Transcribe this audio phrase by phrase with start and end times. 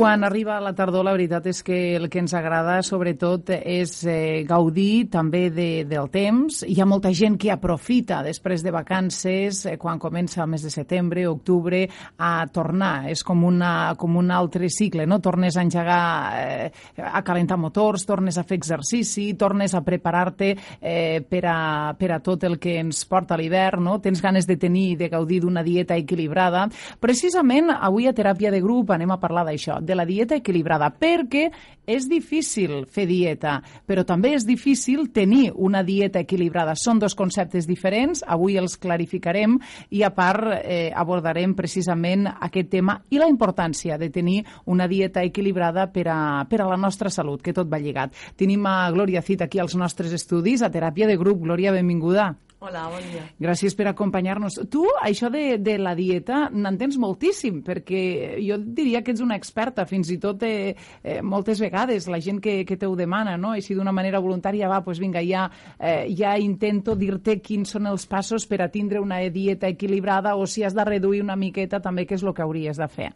[0.00, 4.46] quan arriba la tardor, la veritat és que el que ens agrada sobretot és eh,
[4.48, 6.62] gaudir també de, del temps.
[6.64, 10.72] Hi ha molta gent que aprofita després de vacances, eh, quan comença el mes de
[10.72, 11.82] setembre, octubre,
[12.16, 13.10] a tornar.
[13.12, 15.18] És com, una, com un altre cicle, no?
[15.20, 16.00] Tornes a engegar,
[16.40, 22.12] eh, a calentar motors, tornes a fer exercici, tornes a preparar-te eh, per, a, per
[22.16, 23.98] a tot el que ens porta l'hivern, no?
[24.00, 26.64] Tens ganes de tenir, de gaudir d'una dieta equilibrada.
[27.04, 31.48] Precisament avui a Teràpia de Grup anem a parlar d'això, de la dieta equilibrada, perquè
[31.90, 33.56] és difícil fer dieta,
[33.88, 36.76] però també és difícil tenir una dieta equilibrada.
[36.78, 39.58] Són dos conceptes diferents, avui els clarificarem
[39.90, 45.24] i a part eh, abordarem precisament aquest tema i la importància de tenir una dieta
[45.26, 48.14] equilibrada per a, per a la nostra salut, que tot va lligat.
[48.38, 51.42] Tenim a Glòria Cid aquí als nostres estudis, a Teràpia de Grup.
[51.42, 52.30] Glòria, benvinguda.
[52.60, 53.22] Hola, bon dia.
[53.40, 54.58] Gràcies per acompanyar-nos.
[54.68, 58.00] Tu, això de, de la dieta, n'entens moltíssim, perquè
[58.44, 62.36] jo diria que ets una experta, fins i tot eh, eh, moltes vegades la gent
[62.44, 63.54] que, que te ho demana, no?
[63.56, 65.46] I si d'una manera voluntària va, doncs vinga, ja,
[65.78, 70.44] eh, ja intento dir-te quins són els passos per a tindre una dieta equilibrada o
[70.44, 73.08] si has de reduir una miqueta també què és el que hauries de fer.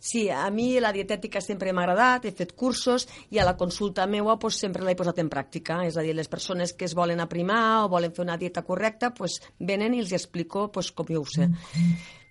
[0.00, 4.06] Sí, a mi la dietètica sempre m'ha agradat, he fet cursos i a la consulta
[4.08, 5.82] meua pues, sempre l'he posat en pràctica.
[5.84, 9.12] És a dir, les persones que es volen aprimar o volen fer una dieta correcta
[9.12, 11.50] pues, venen i els explico pues, com jo ho sé.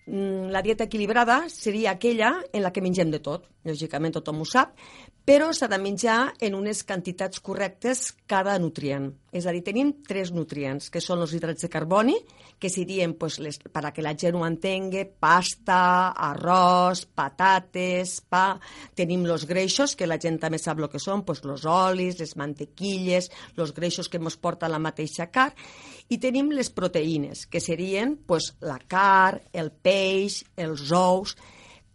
[0.10, 4.48] Mm, la dieta equilibrada seria aquella en la que mengem de tot, lògicament tothom ho
[4.50, 4.74] sap,
[5.22, 9.12] però s'ha de menjar en unes quantitats correctes cada nutrient.
[9.36, 12.16] És a dir, tenim tres nutrients, que són els hidrats de carboni,
[12.60, 15.82] que serien, pues, les, per a que la gent ho entengui, pasta,
[16.30, 18.58] arròs, patates, pa...
[18.98, 22.36] Tenim els greixos, que la gent també sap el que són, pues, els olis, les
[22.40, 25.52] mantequilles, els greixos que ens porta la mateixa car,
[26.10, 31.38] i tenim les proteïnes, que serien pues, la car, el peix, els ous...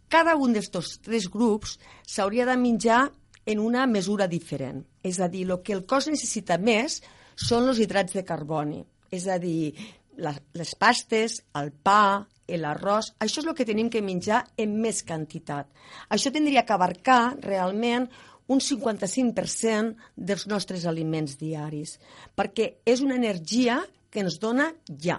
[0.05, 3.07] Cada un d'aquests tres grups s'hauria de menjar
[3.45, 4.83] en una mesura diferent.
[5.03, 7.01] És a dir, el que el cos necessita més
[7.35, 8.81] són els hidrats de carboni.
[9.11, 9.73] És a dir,
[10.17, 15.01] la, les pastes, el pa, l'arròs, això és el que tenim que menjar en més
[15.03, 15.69] quantitat.
[16.13, 18.07] Això tindria que abarcar realment
[18.47, 21.97] un 55% dels nostres aliments diaris,
[22.37, 23.79] perquè és una energia
[24.11, 24.69] que ens dona
[25.01, 25.17] ja.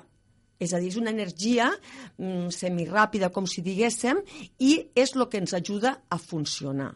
[0.63, 4.23] És a dir, és una energia mm, semiràpida, com si diguéssim,
[4.63, 6.95] i és el que ens ajuda a funcionar.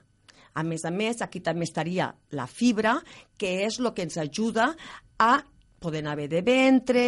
[0.54, 2.96] A més a més, aquí també estaria la fibra,
[3.38, 4.72] que és el que ens ajuda
[5.20, 5.32] a
[5.80, 7.04] poder anar bé de ventre,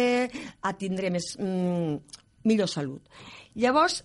[0.61, 1.97] a tindre més, mm,
[2.49, 3.01] millor salut.
[3.55, 4.03] Llavors,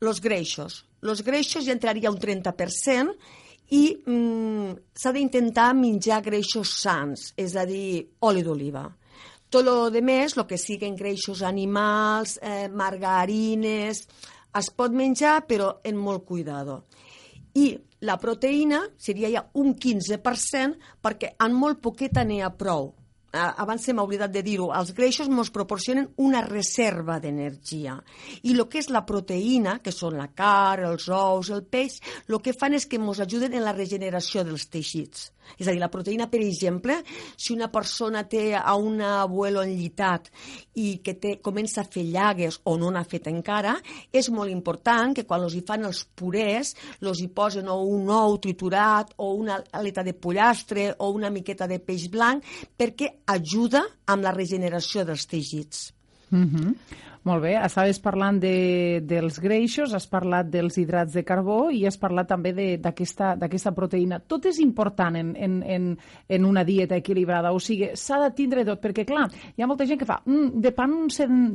[0.00, 0.84] els greixos.
[1.02, 3.14] Els greixos ja entraria un 30%
[3.70, 8.88] i mm, s'ha d'intentar menjar greixos sants, és a dir, oli d'oliva.
[9.48, 14.02] Tot el de més, el que siguin greixos animals, eh, margarines,
[14.58, 16.82] es pot menjar, però en molt cuidado
[17.58, 17.66] i
[18.08, 22.92] la proteïna seria ja un 15% perquè en molt poqueta n'hi ha prou.
[23.32, 27.98] Abans se m'ha oblidat de dir-ho, els greixos ens proporcionen una reserva d'energia.
[28.42, 32.40] I el que és la proteïna, que són la car, els ous, el peix, el
[32.40, 35.28] que fan és que ens ajuden en la regeneració dels teixits.
[35.56, 36.98] És a dir, la proteïna, per exemple,
[37.36, 40.28] si una persona té a un abuelo enllitat
[40.80, 43.76] i que té, comença a fer llagues o no n'ha fet encara,
[44.12, 48.10] és molt important que quan els hi fan els purés, els hi posen o un
[48.12, 52.44] ou triturat o una aleta de pollastre o una miqueta de peix blanc
[52.76, 55.92] perquè ajuda amb la regeneració dels teixits.
[56.30, 56.74] Mm -hmm.
[57.28, 61.98] Molt bé, estaves parlant de, dels greixos, has parlat dels hidrats de carbó i has
[62.00, 64.22] parlat també d'aquesta proteïna.
[64.24, 65.90] Tot és important en, en, en,
[66.28, 69.84] en una dieta equilibrada, o sigui, s'ha de tindre tot, perquè clar, hi ha molta
[69.88, 71.04] gent que fa mm, de, pa no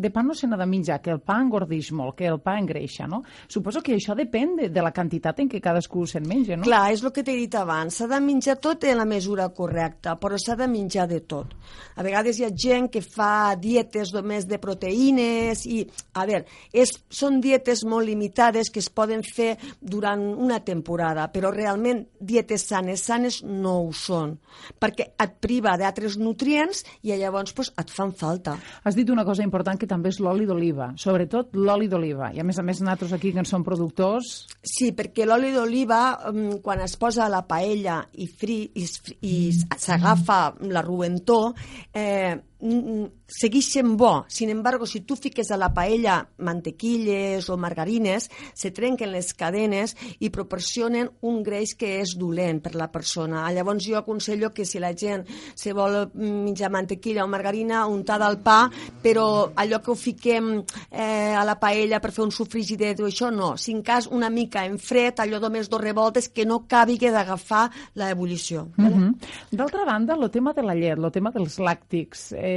[0.03, 2.55] de pa no se n'ha de menjar, que el pa engordix molt, que el pa
[2.59, 3.23] engreixa, no?
[3.50, 6.67] Suposo que això depèn de, de la quantitat en què cadascú se'n menja, no?
[6.69, 10.19] Clar, és el que t'he dit abans, s'ha de menjar tot en la mesura correcta,
[10.22, 11.57] però s'ha de menjar de tot.
[11.97, 16.91] A vegades hi ha gent que fa dietes només de proteïnes, i, a veure, és,
[17.09, 23.03] són dietes molt limitades que es poden fer durant una temporada, però realment dietes sanes,
[23.03, 24.38] sanes no ho són,
[24.79, 28.55] perquè et priva d'altres nutrients i llavors pues, et fan falta.
[28.84, 32.47] Has dit una cosa important que també és l'oli d'oliva, sobretot l'oli d'oliva, i a
[32.47, 34.34] més a més nosaltres aquí que en som productors...
[34.64, 36.02] Sí, perquè l'oli d'oliva,
[36.32, 38.88] mm, quan es posa a la paella i, fri, i,
[39.28, 40.40] i s'agafa
[40.72, 41.53] la ruentor,
[41.93, 42.35] eh,
[43.28, 44.26] segueix sent bo.
[44.28, 49.96] Sin embargo, si tu fiques a la paella mantequilles o margarines, se trenquen les cadenes
[50.20, 53.46] i proporcionen un greix que és dolent per la persona.
[53.52, 55.26] Llavors jo aconsello que si la gent
[55.56, 58.70] se vol menjar mantequilla o margarina untada al pa,
[59.02, 60.54] però allò que ho fiquem
[60.90, 63.56] eh, a la paella per fer un sofrigidet o això, no.
[63.58, 67.70] Si en cas una mica en fred, allò només dos revoltes que no cabi d'agafar
[67.96, 68.70] l'ebullició.
[68.78, 69.14] Mm -hmm.
[69.52, 72.53] D'altra banda, el tema de la llet, el tema dels làctics, eh,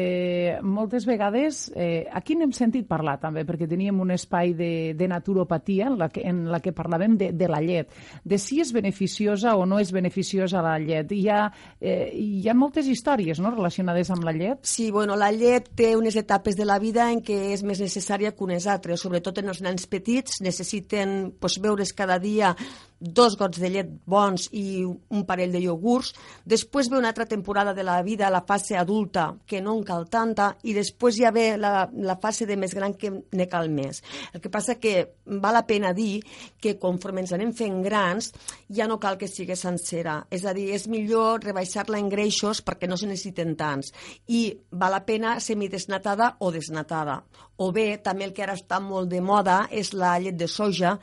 [0.63, 5.89] moltes vegades, eh, aquí n'hem sentit parlar també, perquè teníem un espai de, de naturopatia
[5.91, 7.93] en la, que, en la que parlàvem de, de la llet,
[8.25, 11.13] de si és beneficiosa o no és beneficiosa la llet.
[11.13, 11.41] Hi ha,
[11.81, 14.65] eh, hi ha moltes històries no, relacionades amb la llet.
[14.67, 18.33] Sí, bueno, la llet té unes etapes de la vida en què és més necessària
[18.33, 22.55] que unes altres, sobretot en els nens petits, necessiten pues, veure's cada dia
[22.99, 26.15] dos gots de llet bons i un parell de iogurts.
[26.49, 30.09] Després ve una altra temporada de la vida, la fase adulta, que no en cal
[30.09, 34.03] tanta, i després ja ve la, la fase de més gran que ne cal més.
[34.33, 34.97] El que passa que
[35.27, 36.23] val la pena dir
[36.61, 38.33] que conforme ens anem fent grans
[38.73, 40.23] ja no cal que sigui sencera.
[40.31, 43.93] És a dir, és millor rebaixar-la en greixos perquè no se necessiten tants.
[44.29, 47.21] I val la pena semidesnatada o desnatada.
[47.57, 50.97] O bé, també el que ara està molt de moda és la llet de soja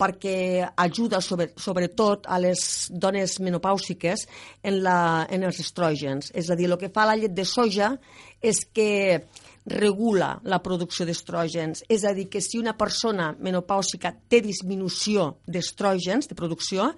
[0.00, 4.26] perquè ajuda sobre sobre, sobretot a les dones menopàusiques
[4.62, 6.32] en, la, en els estrògens.
[6.34, 7.96] És a dir, el que fa la llet de soja
[8.42, 9.24] és que
[9.68, 11.84] regula la producció d'estrògens.
[11.88, 16.92] És a dir, que si una persona menopàusica té disminució d'estrògens, de producció,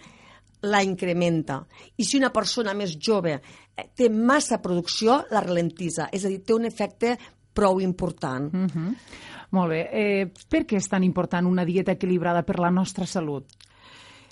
[0.62, 1.64] la incrementa.
[1.96, 6.10] I si una persona més jove eh, té massa producció, la ralentitza.
[6.12, 7.16] És a dir, té un efecte
[7.52, 8.52] prou important.
[8.52, 8.94] Mm -hmm.
[9.50, 9.80] Molt bé.
[9.90, 13.46] Eh, per què és tan important una dieta equilibrada per la nostra salut?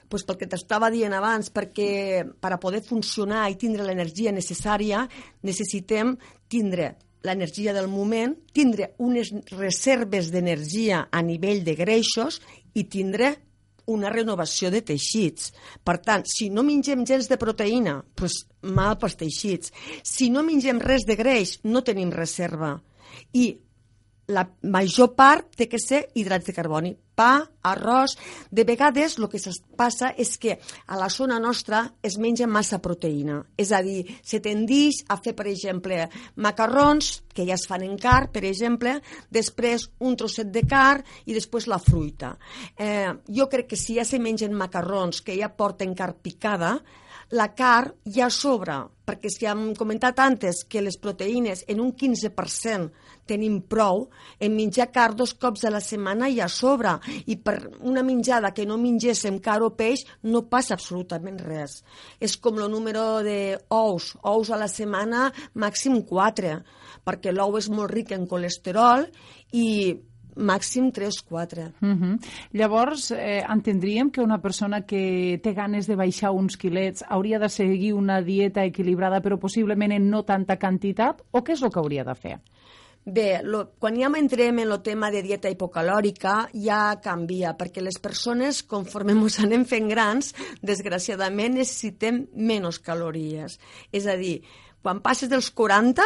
[0.09, 5.05] Pues pel que t'estava dient abans, perquè per a poder funcionar i tindre l'energia necessària
[5.47, 6.17] necessitem
[6.49, 6.95] tindre
[7.27, 12.41] l'energia del moment, tindre unes reserves d'energia a nivell de greixos
[12.79, 13.35] i tindre
[13.89, 15.53] una renovació de teixits.
[15.85, 19.73] Per tant, si no mengem gens de proteïna, doncs mal pels teixits.
[20.05, 22.77] Si no mengem res de greix, no tenim reserva.
[23.33, 23.57] I
[24.29, 26.93] la major part té que ser hidrats de carboni.
[27.19, 28.15] Pa, arròs...
[28.53, 29.41] De vegades el que
[29.77, 33.41] passa és que a la zona nostra es menja massa proteïna.
[33.57, 36.05] És a dir, se tendix a fer, per exemple,
[36.37, 38.99] macarrons, que ja es fan en car, per exemple,
[39.31, 42.35] després un trosset de car i després la fruita.
[42.77, 46.79] Eh, jo crec que si ja se mengen macarrons que ja porten car picada,
[47.31, 52.89] la car ja sobra, perquè si hem comentat antes que les proteïnes en un 15%
[53.29, 54.07] tenim prou,
[54.41, 56.97] en menjar car dos cops a la setmana ja sobra,
[57.29, 61.83] i per una menjada que no mengéssim car o peix no passa absolutament res.
[62.21, 66.57] És com el número d'ous, ous a la setmana màxim 4,
[67.05, 69.05] perquè l'ou és molt ric en colesterol
[69.53, 69.69] i
[70.39, 71.73] màxim 3-4.
[71.81, 72.19] Uh -huh.
[72.53, 77.49] Llavors, eh, entendríem que una persona que té ganes de baixar uns quilets hauria de
[77.49, 81.81] seguir una dieta equilibrada, però possiblement en no tanta quantitat, o què és el que
[81.81, 82.41] hauria de fer?
[83.09, 87.99] Bé, lo, quan ja entrem en el tema de dieta hipocalòrica ja canvia, perquè les
[87.99, 93.59] persones, conforme ens anem fent grans, desgraciadament necessitem menys calories.
[93.93, 94.43] És a dir,
[94.83, 96.05] quan passes dels 40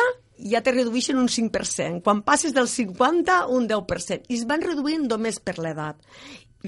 [0.51, 5.07] ja te redueixen un 5%, quan passes del 50 un 10%, i es van reduint
[5.09, 6.01] només per l'edat.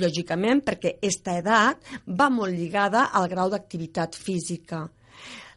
[0.01, 4.85] Lògicament, perquè aquesta edat va molt lligada al grau d'activitat física.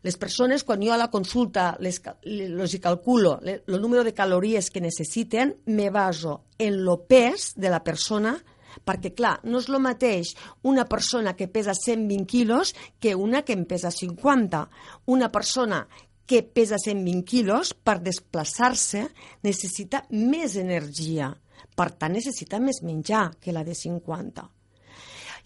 [0.06, 4.70] Les persones, quan jo a la consulta les, les hi calculo el número de calories
[4.70, 8.38] que necessiten, me baso en lo pes de la persona
[8.86, 10.36] perquè, clar, no és el mateix
[10.70, 14.68] una persona que pesa 120 quilos que una que en pesa 50.
[15.06, 15.88] Una persona
[16.28, 19.08] que pesa 120 quilos, per desplaçar-se
[19.48, 21.32] necessita més energia.
[21.78, 24.46] Per tant, necessita més menjar que la de 50.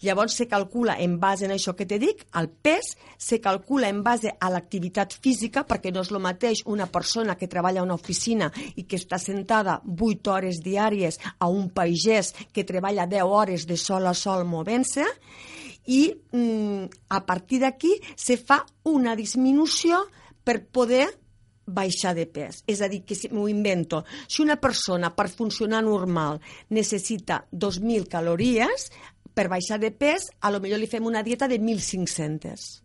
[0.02, 4.00] Llavors se calcula en base a això que te dic, el pes, se calcula en
[4.02, 7.94] base a l'activitat física, perquè no és el mateix una persona que treballa a una
[7.94, 13.66] oficina i que està sentada 8 hores diàries a un pagès que treballa 10 hores
[13.70, 15.06] de sol a sol movent-se,
[15.86, 16.84] i mm,
[17.14, 18.58] a partir d'aquí se fa
[18.90, 20.02] una disminució
[20.44, 21.06] per poder
[21.66, 22.62] baixar de pes.
[22.66, 28.08] És a dir, que si m'ho invento, si una persona per funcionar normal necessita 2.000
[28.10, 28.90] calories,
[29.32, 32.82] per baixar de pes, a lo millor li fem una dieta de 1.500.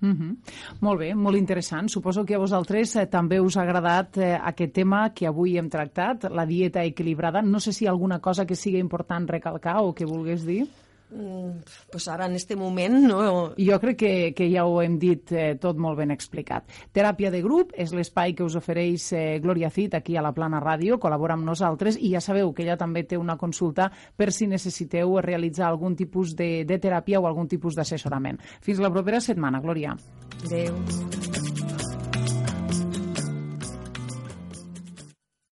[0.00, 0.36] Mm -hmm.
[0.80, 1.88] Molt bé, molt interessant.
[1.88, 5.68] Suposo que a vosaltres eh, també us ha agradat eh, aquest tema que avui hem
[5.68, 7.42] tractat, la dieta equilibrada.
[7.42, 10.68] No sé si hi ha alguna cosa que sigui important recalcar o que vulgués dir.
[11.14, 13.54] Mm, pues ara en este moment no...
[13.56, 16.66] Jo crec que, que ja ho hem dit eh, tot molt ben explicat.
[16.92, 20.58] Teràpia de grup és l'espai que us ofereix eh, Gloria Cid aquí a la Plana
[20.62, 24.50] Ràdio, col·labora amb nosaltres i ja sabeu que ella també té una consulta per si
[24.50, 28.42] necessiteu realitzar algun tipus de, de teràpia o algun tipus d'assessorament.
[28.60, 29.94] Fins la propera setmana, Glòria.
[30.42, 31.73] Adéu.